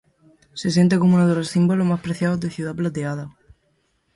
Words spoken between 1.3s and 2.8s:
los símbolos más preciados de "Ciudad